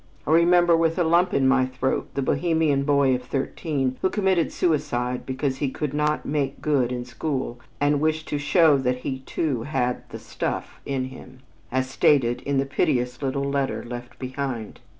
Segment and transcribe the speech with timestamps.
[0.25, 4.51] I remember with a lump in my throat the Bohemian boy of thirteen who committed
[4.51, 9.19] suicide because he could not "make good" in school, and wished to show that he
[9.19, 11.41] too had "the stuff" in him,
[11.71, 14.79] as stated in the piteous little letter left behind.